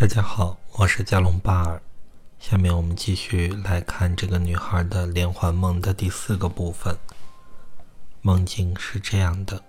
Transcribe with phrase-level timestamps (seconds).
[0.00, 1.82] 大家好，我是加隆巴尔。
[2.38, 6.96] 下面我们继续来看这个女孩的连环梦的第四个部分。
[8.22, 9.60] 梦境是这样的：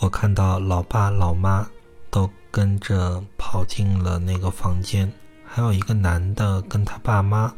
[0.00, 1.64] 我看到老爸老妈
[2.10, 5.12] 都跟着跑进了那个房间，
[5.46, 7.54] 还有一个男的跟他爸妈，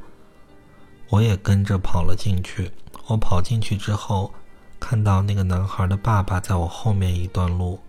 [1.09, 2.71] 我也跟着跑了进去。
[3.07, 4.35] 我跑进去之后，
[4.79, 7.81] 看到那个男孩的爸爸在我后面一段路。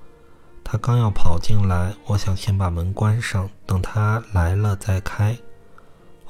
[0.69, 5.33] 他刚要跑进来，我想先把门关上，等他来了再开。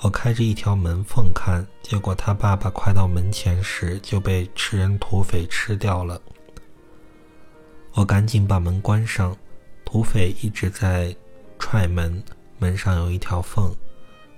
[0.02, 6.22] 我开着一条门缝看，结果他爸爸快到门前时就被吃人土匪吃掉了。
[7.94, 9.36] 我赶紧把门关上，
[9.84, 11.16] 土匪一直在
[11.58, 12.24] 踹门，
[12.60, 13.74] 门上有一条缝，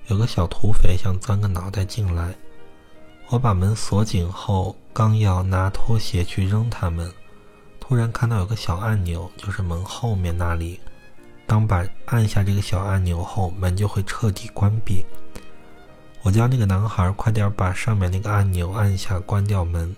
[0.08, 2.34] 有个小土匪想钻个脑袋进来。
[3.28, 7.14] 我把门锁紧后，刚要拿拖鞋去扔他们。
[7.90, 10.80] 突然看到有个小按钮，就是门后面那里。
[11.48, 15.04] 当把按下这个小按钮后，门就会彻底关闭。
[16.22, 19.96] 我叫那个男孩快点把上面那个按钮按下，关掉门。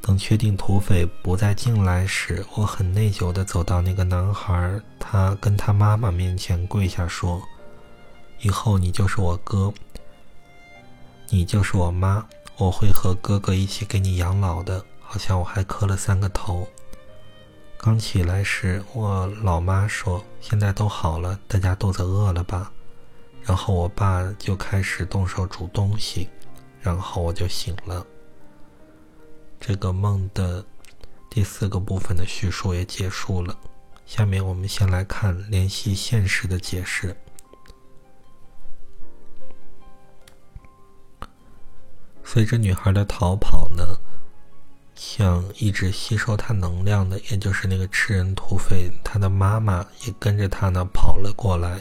[0.00, 7.42] 等确定土匪不再进来时，我很内疚地走到那个男孩，他跟他妈妈面前跪下说
[8.42, 9.74] ：“以后你就是我哥，
[11.30, 12.24] 你就是我妈，
[12.58, 16.64] 我会和哥哥一起给你养老的。”好像我还磕了三个头。
[17.84, 22.72] 刚起来时，我老妈说：“现在都好了，大家肚子饿了吧？”
[23.42, 26.28] 然后我爸就开始动手煮东西，
[26.80, 28.06] 然后我就醒了。
[29.58, 30.64] 这个梦的
[31.28, 33.58] 第四个部分的叙述也结束了。
[34.06, 37.16] 下面我们先来看联系现实的解释。
[42.22, 43.84] 随着女孩的逃跑呢？
[45.14, 51.78] 像一直吸收他能量的，也就是那个吃人土匪，他的妈妈也跟着他呢跑了过来。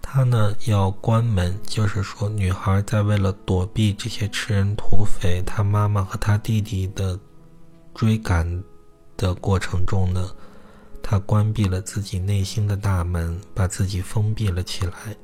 [0.00, 7.20] 他呢要关门，就是说女孩在为了躲避这些吃人土匪，他妈妈和他弟弟的
[7.94, 8.64] 追赶
[9.18, 10.30] 的过程中呢，
[11.02, 15.14] 他关闭了自己内心的大门，把自己封闭了起来。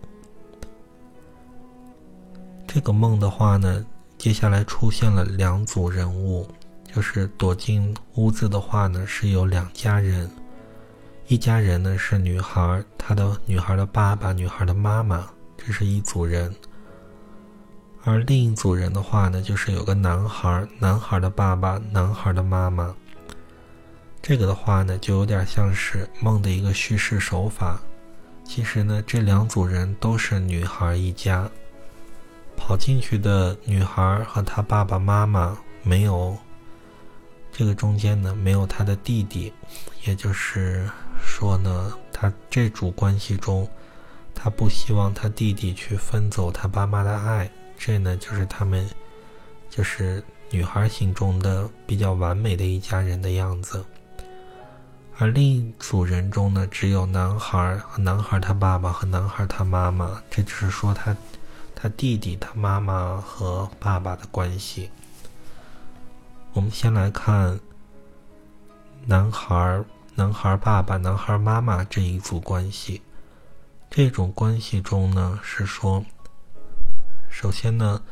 [2.66, 3.87] 这个梦的话呢。
[4.19, 6.47] 接下来出现了两组人物，
[6.93, 10.29] 就是躲进屋子的话呢，是有两家人，
[11.29, 15.25] 一家人呢是女孩，她的女孩的爸爸，女孩的妈妈，
[15.57, 16.53] 这是一组人。
[18.05, 22.93] 而另一组人的话呢，就是有个男孩，男孩的爸爸，男孩的妈妈。
[24.21, 27.81] 这个的话呢，就有点像是梦的一个叙事手法。
[28.45, 31.49] 其实呢，这两组人都是女孩一家。
[32.69, 36.37] 跑进去的女孩和她爸爸妈妈没有，
[37.51, 39.51] 这个中间呢没有她的弟弟，
[40.05, 40.87] 也就是
[41.19, 43.67] 说呢，她这组关系中，
[44.34, 48.87] 她不希望她弟弟去分走她爸妈的爱，这呢就是他们，
[49.71, 53.83] 就是女孩心中的比较完美的一家人的样子。
[55.17, 61.17] 而另一组人中呢，只有男孩和男孩他爸爸和男孩他妈妈，这就是说他。
[61.81, 64.91] 他弟弟、他妈妈和爸爸的关系。
[66.53, 67.56] 我们先来看
[69.06, 69.84] 男孩、
[70.16, 73.00] 男孩爸爸、男孩妈妈这一组关系。
[73.89, 76.05] 这种关系中呢，是说，
[77.31, 78.03] 首先呢，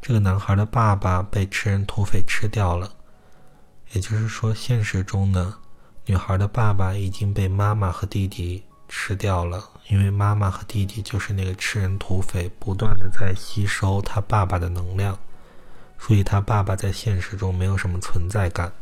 [0.00, 2.90] 这个男孩的爸爸被吃人土匪吃掉了，
[3.92, 5.58] 也就是说，现实中呢，
[6.06, 8.64] 女孩的爸爸已经被妈妈和弟弟。
[8.92, 15.16] 吃掉了，因为妈妈和弟弟就是那个吃人土匪，不断的在吸收他爸爸的能量，
[15.96, 18.72] 所以他爸爸在现实中没有什么存在感。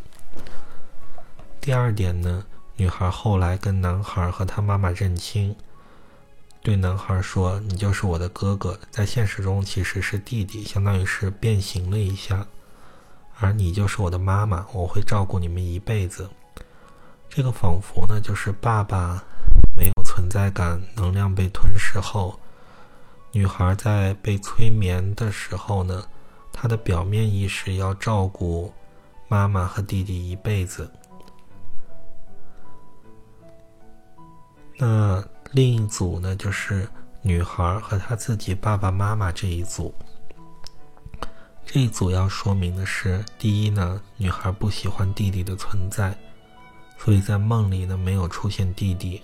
[1.61, 2.43] 第二点呢，
[2.77, 5.55] 女孩后来跟男孩和他妈妈认亲，
[6.63, 12.47] 对男孩说：“你就是我的哥哥。”在现实中其实是弟弟，相当于是变形了一下，
[13.39, 16.31] 而你就是我的妈妈，我会照顾你们一辈子。
[17.29, 19.23] 这个仿佛呢，就是爸爸。
[19.77, 22.37] 没有存在感，能量被吞噬后，
[23.31, 26.05] 女孩在被催眠的时候呢，
[26.53, 28.75] 她的表面意识要照顾
[29.29, 30.91] 妈妈和弟弟一辈子。
[34.77, 36.89] 那另一组呢，就是
[37.23, 39.95] 女孩和她自己爸爸妈妈这一组。
[41.65, 46.13] 这一组要说明的是，第一呢，女孩不喜欢弟弟的存在，
[46.99, 49.23] 所以在梦里呢没有出现弟弟。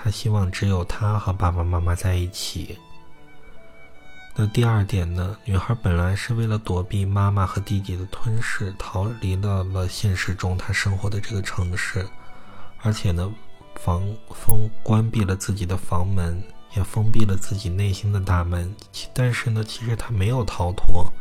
[0.00, 2.78] 他希望只有他和爸爸妈妈在一起。
[4.36, 5.36] 那第二点呢？
[5.44, 12.06] 女孩本来是为了躲避妈妈和弟弟的吞噬，逃离了了现实中她生活的这个城市。
[12.82, 13.34] 而且呢，
[13.74, 14.00] 防
[14.30, 16.40] 封关闭了自己的房门，
[16.76, 18.72] 也封闭了自己内心的大门。
[19.12, 21.12] 但是呢，其实他没有逃脱，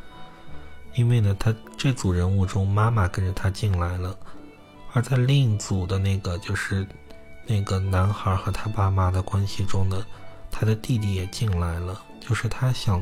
[0.94, 4.16] 因为呢，他这组人物中，妈妈跟着他进来了，
[4.94, 6.88] 而在另一组的那个就是
[7.48, 10.06] 那个男孩和他爸妈的关系中呢，
[10.52, 13.02] 他的弟弟也进来了，就是他想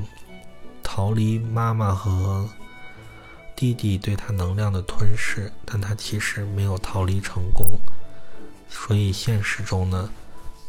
[0.84, 2.48] 逃离妈妈和。
[3.58, 7.66] 弟弟对他能量的吞噬，但他其实没有逃离成功。
[8.68, 10.10] 所以现实中呢，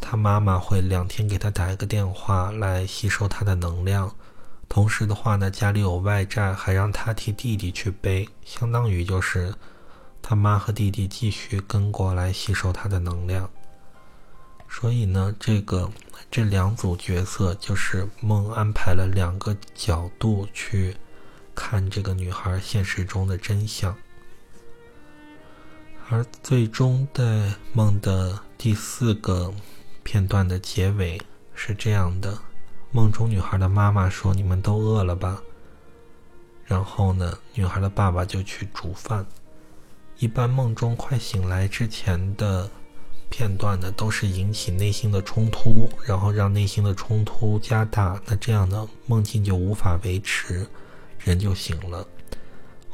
[0.00, 4.14] 他妈妈会两天给他打一个电话来吸收他的能量，
[4.68, 9.52] 同时的话呢，家里有外债，还让他替弟弟去背，相当于就是
[10.22, 13.50] 他妈和弟弟继续跟过来吸收他的能量。
[14.68, 15.90] 所以呢，这个
[16.30, 20.96] 这两组角色就是梦安排了两个角度去。
[21.58, 23.96] 看这个女孩现实中的真相，
[26.10, 29.50] 而最终在梦的第四个
[30.02, 31.18] 片段的结尾
[31.54, 32.38] 是这样的：
[32.92, 35.42] 梦中女孩的妈妈说：“你们都饿了吧？”
[36.66, 39.24] 然后呢，女孩的爸爸就去煮饭。
[40.18, 42.70] 一般梦中快醒来之前的
[43.30, 50.66] 片段呢，都是引起内心的冲突，然后让内心的冲突加大，那这样呢梦境就无法维持。
[51.18, 52.06] 人就醒了。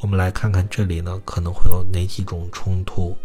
[0.01, 3.17] 我们来看看这里呢，可能会有哪几种冲突。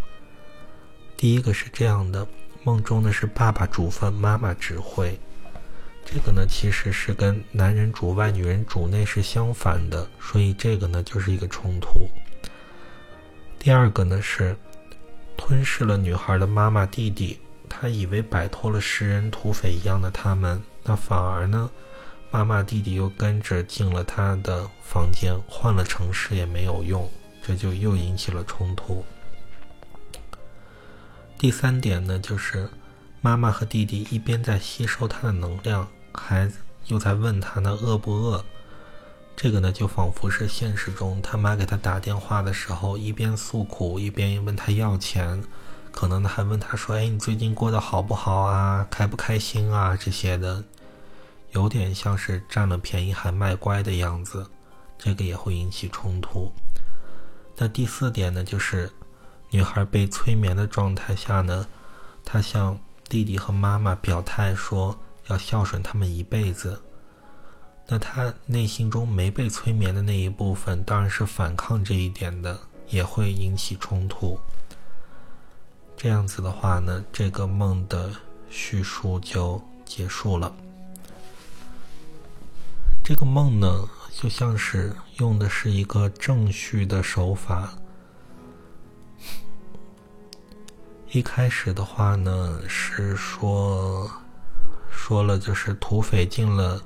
[1.16, 2.28] 第一个是这样的：
[2.64, 5.18] 梦中呢是爸爸煮饭，妈妈指挥。
[6.06, 12.08] 这个呢其实是跟男人主外，女人主内是相反的，所以这个呢就是一个冲突。
[13.58, 14.56] 第二个呢是
[15.38, 17.40] 吞噬了女孩的妈妈弟弟，
[17.70, 21.70] 他以为摆脱了食人土匪一样的他们，那反而呢。
[22.30, 27.10] 妈妈弟弟又跟着进了他的房间，换了城市也没有用，
[27.42, 29.06] 这就又引起了冲突。
[31.38, 32.70] 第三点呢，就是
[33.22, 36.52] 妈妈和弟弟一边在吸收他的能量，还
[36.88, 38.44] 又在问他呢饿不饿。
[39.38, 45.44] 这个呢，就仿佛是现实中他妈给他打电话的时候，一边诉苦一边问他要钱，
[45.92, 48.88] 可能还问他说：“哎，你最近过得好不好啊？
[48.90, 50.64] 开不开心啊？”这些的。
[51.52, 54.50] 有点像是占了便宜还卖乖的样子，
[54.98, 56.52] 这个也会引起冲突。
[57.56, 58.92] 那第四点呢，就是
[59.52, 61.68] 女孩被催眠的状态下呢，
[62.26, 66.82] 她向弟弟和妈妈表态说要孝顺他们一辈子。
[67.88, 74.38] 那他内心中没被催眠的那一部分，当然是反抗这一点的，也会引起冲突。
[75.96, 78.12] 这样子的话呢，这个梦的
[78.50, 80.54] 叙述就结束了。
[83.04, 87.74] 这个梦呢，就像是用的是一个正序的手法。
[91.10, 94.12] 一开始的话呢，是说
[94.92, 96.82] 说了就是土匪进了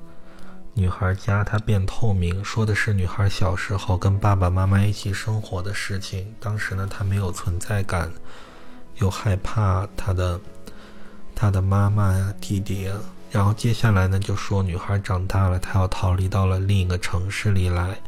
[0.74, 6.34] 女孩家，她变透明，说的是女孩小时候跟爸爸妈妈一起生活的事情。
[6.40, 8.10] 当时呢，她没有存在感，
[8.96, 10.40] 又害怕她的
[11.34, 12.98] 她的妈妈呀、弟弟啊。
[13.30, 17.98] 然后接下来呢，就说女孩长大了，她要逃离到了另一个城市里来。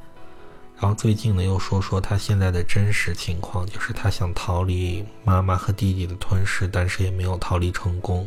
[0.79, 8.27] 然后最近呢，又说说她现在的真实情况，就是她想逃离妈妈和弟弟的吞噬，但是也没有逃离成功。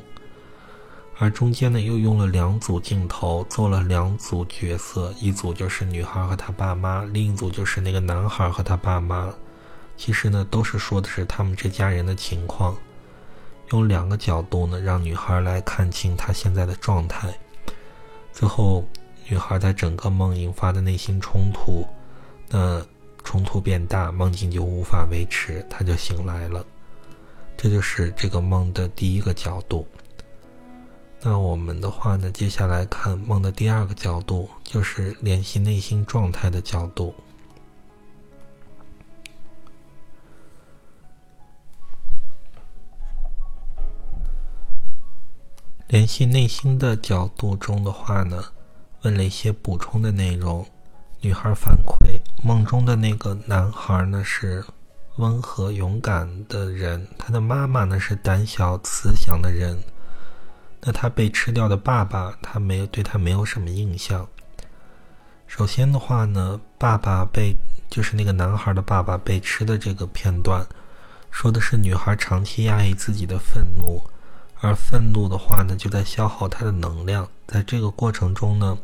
[1.19, 9.33] 而中间呢，又用了两组镜头，做了两组角色，一组就是女孩和她爸妈，另一组就是那个男孩和他爸妈。
[9.97, 12.77] 其实呢，都是说的是他们这家人的情况。
[13.71, 17.35] 用两个角度呢，让女孩来看清她现在的状态。
[18.31, 18.87] 最后，
[19.27, 21.83] 女孩在整个梦引发的内心冲突，
[22.47, 22.79] 那
[23.23, 26.63] 冲突变大，梦境就无法维持，她就醒来了。
[27.57, 29.87] 这就是这个梦的第一个角度。
[31.21, 37.13] 那我们的话呢，接下来看梦的第二个角度，就是联系内心状态的角度。
[45.87, 48.43] 联系内心的角度中的话呢，
[49.01, 50.65] 问了一些补充的内容。
[51.21, 54.63] 女孩反馈，梦中的那个男孩呢是
[55.15, 59.77] 温和勇敢的人，他的妈妈呢是胆小慈祥的人。
[60.81, 64.27] 那他被吃掉的爸爸，他没有对他没有什么印象。
[65.47, 67.55] 首先的话呢，爸爸被
[67.89, 70.65] 就是那个男孩的爸爸被吃的这个片段，
[71.31, 74.01] 说的是女孩长期压抑自己的愤怒。
[74.59, 77.27] 而愤怒的话呢，就在消耗她的能量。
[77.45, 78.77] 在这个过程中呢，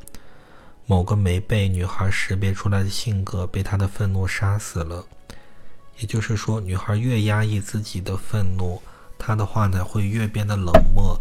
[0.86, 5.04] 某个没被女孩识别出来的性格被她的愤怒杀死了。
[5.98, 8.82] 也就是说，女孩越压抑自己的愤怒，
[9.18, 11.20] 她的话呢会越变得冷漠，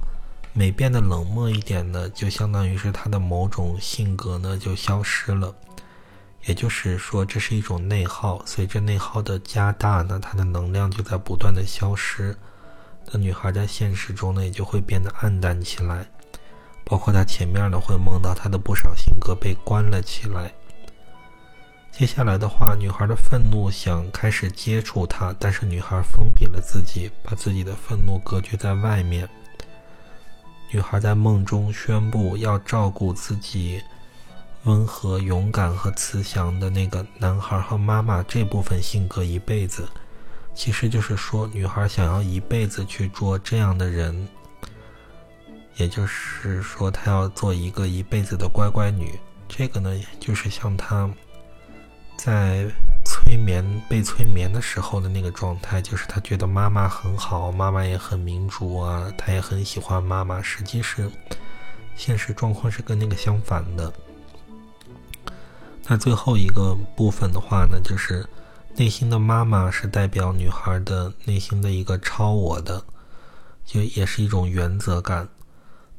[0.54, 5.54] 每变得冷漠一点呢，就相当于是他的某种性格呢就消失了。
[6.44, 8.44] 也就是说，这是一种内耗。
[8.44, 12.37] 随着内耗的加大呢，她的能量就在不断的消失。
[13.11, 16.04] 那女孩在现实中呢，也就会变得暗淡起来。
[16.85, 20.52] 包括她前面呢，会梦到她的不少性格被关了起来。
[21.92, 29.28] 接下来的话，女孩的愤怒想开始接触他，但是女孩封闭了自己，把自己的愤怒隔绝在外面。
[30.73, 33.81] 女孩在梦中宣布要照顾自己。
[34.64, 39.88] 温和、勇敢和慈祥的那个男孩和妈妈这部分性格一辈子，
[40.55, 44.29] 其实就是说，女孩想要一辈子去做这样的人，
[45.75, 49.19] 也就是说，她要做一个一辈子的乖乖女。
[49.49, 51.11] 这个呢，就是像她
[52.17, 52.64] 在
[53.23, 60.43] 催眠、被催眠的时候的那个状态，就是他觉得妈妈很好，妈妈也很民主啊，他也很喜欢妈妈。
[60.43, 61.09] 实际是，
[61.95, 63.93] 现实状况是跟那个相反的。
[65.87, 68.26] 那最后一个部分的话呢，就是
[68.75, 72.85] 内心的妈妈是代表女孩的内心的一个超我的，
[73.64, 75.29] 就也是一种原则感。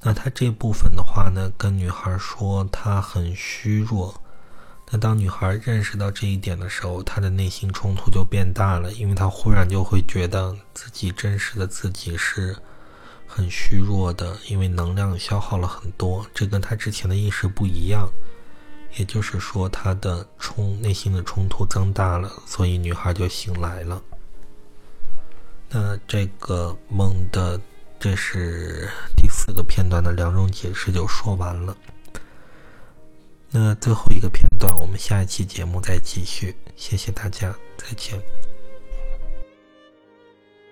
[0.02, 4.14] 那她这部分的话呢，跟女孩说她很虚弱。
[4.96, 12.56] 那当女孩认识到这一点的时候，她的内心冲突就变大了，因为她忽然就会觉得自己真实的自己是
[13.26, 18.08] 很虚弱的，因为能量消耗了很多，这跟她之前的意识不一样。
[18.96, 24.00] 也就是说，她的冲内心的冲突增大了，所以女孩就醒来了。
[25.72, 27.60] 那这个梦的，
[28.00, 31.76] 这是第四个片段的两种解释就说完了。
[33.56, 36.56] 那最后一个片段，我们下一期节目再继续。
[36.76, 38.20] 谢谢大家，再见。